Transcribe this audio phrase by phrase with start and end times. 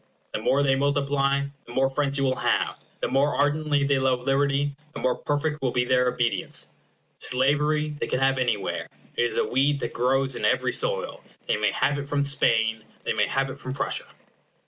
[0.33, 4.23] The more they multiply, the more friends you will have; the more ardently they love
[4.23, 6.75] liberty, the more perfect will be their obedience.
[7.19, 11.23] Slavery they can have anywhere it is a weed that grows in every soil.
[11.47, 14.07] They may have it from Spain; they may have it from Prussia.